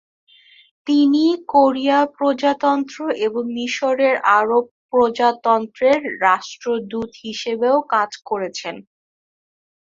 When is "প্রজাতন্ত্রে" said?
4.89-5.89